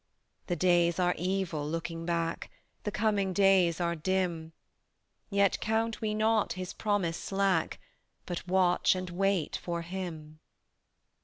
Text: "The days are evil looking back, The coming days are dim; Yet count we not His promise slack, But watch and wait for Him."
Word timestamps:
"The 0.47 0.55
days 0.55 0.97
are 0.97 1.13
evil 1.15 1.69
looking 1.69 2.07
back, 2.07 2.49
The 2.85 2.91
coming 2.91 3.33
days 3.33 3.79
are 3.79 3.93
dim; 3.95 4.51
Yet 5.29 5.59
count 5.59 6.01
we 6.01 6.15
not 6.15 6.53
His 6.53 6.73
promise 6.73 7.17
slack, 7.17 7.79
But 8.25 8.47
watch 8.47 8.95
and 8.95 9.11
wait 9.11 9.57
for 9.57 9.83
Him." 9.83 10.39